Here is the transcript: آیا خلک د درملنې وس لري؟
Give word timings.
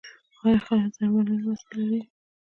آیا 0.43 0.59
خلک 0.65 0.87
د 0.93 0.95
درملنې 0.95 1.41
وس 1.47 1.61
لري؟ 1.77 2.01